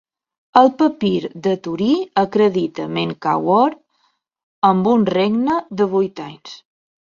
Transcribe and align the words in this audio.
El 0.61 0.69
papir 0.77 1.27
de 1.47 1.53
Turí 1.67 1.89
acredita 2.21 2.89
Menkauhor 2.95 3.77
amb 4.73 4.91
un 4.97 5.07
regne 5.13 5.63
de 5.83 5.91
vuit 5.97 6.27
anys. 6.29 6.61